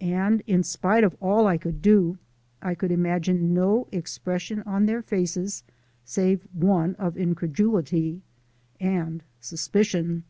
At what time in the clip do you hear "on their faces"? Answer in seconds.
4.62-5.64